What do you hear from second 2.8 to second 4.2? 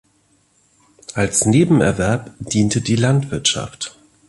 die Landwirtschaft.